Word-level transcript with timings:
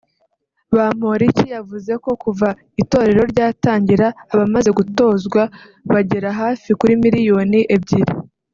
Bamporiki 0.75 1.45
yavuze 1.55 1.91
ko 2.03 2.11
kuva 2.23 2.47
itorero 2.81 3.21
ryatangira 3.31 4.07
abamaze 4.33 4.69
gutozwa 4.79 5.41
bagera 5.91 6.29
hafi 6.41 6.69
kuri 6.79 6.93
miliyoni 7.03 7.59
ebyiri 7.75 8.13